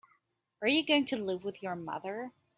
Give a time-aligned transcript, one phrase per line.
[0.63, 2.31] Are you going to live with your mother?